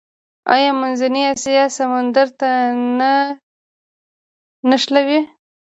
[0.53, 2.49] آیا منځنۍ اسیا سمندر ته
[2.99, 3.13] نه
[4.69, 5.19] نښلوي؟